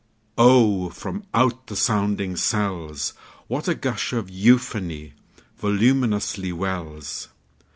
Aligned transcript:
Oh, 0.39 0.89
from 0.89 1.25
out 1.31 1.67
the 1.67 1.75
sounding 1.75 2.35
cells, 2.35 3.13
What 3.45 3.67
a 3.67 3.75
gush 3.75 4.13
of 4.13 4.31
euphony 4.31 5.13
voluminously 5.59 6.51
wells! 6.51 7.27